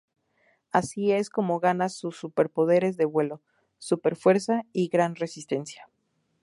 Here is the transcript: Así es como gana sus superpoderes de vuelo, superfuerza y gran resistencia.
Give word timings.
Así 0.71 1.11
es 1.11 1.29
como 1.29 1.59
gana 1.59 1.87
sus 1.87 2.17
superpoderes 2.17 2.97
de 2.97 3.05
vuelo, 3.05 3.43
superfuerza 3.77 4.63
y 4.73 4.87
gran 4.87 5.13
resistencia. 5.13 5.87